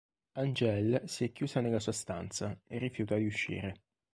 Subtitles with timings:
[0.39, 3.81] Angèle si è chiusa nella sua stanza e rifiuta di uscire.